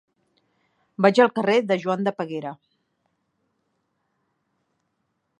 Vaig 1.05 1.19
al 1.25 1.29
carrer 1.39 1.57
de 1.71 1.77
Joan 1.83 2.07
de 2.07 2.13
Peguera. 2.21 2.53